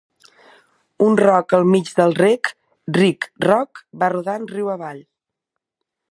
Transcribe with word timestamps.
Un 1.07 1.17
roc 1.19 1.53
al 1.57 1.67
mig 1.73 1.91
del 1.99 2.15
rec, 2.21 2.49
ric, 2.97 3.27
roc, 3.47 3.83
va 4.05 4.09
rodant 4.17 4.47
riu 4.55 4.71
avall. 4.77 5.05